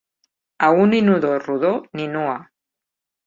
A 0.67 0.71
un 0.85 0.95
inodor 0.99 1.45
rodó, 1.49 1.73
ni 1.93 2.07
nua. 2.15 2.39